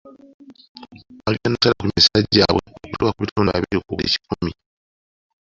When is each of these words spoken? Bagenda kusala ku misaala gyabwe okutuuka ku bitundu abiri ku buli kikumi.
Bagenda 1.23 1.55
kusala 1.59 1.77
ku 1.79 1.83
misaala 1.89 2.27
gyabwe 2.31 2.61
okutuuka 2.69 3.13
ku 3.15 3.19
bitundu 3.23 3.49
abiri 3.51 3.77
ku 3.85 3.91
buli 3.97 4.09
kikumi. 4.13 4.51